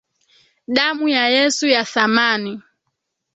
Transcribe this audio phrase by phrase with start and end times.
[0.67, 2.63] Damu ya Yesu ya thamani.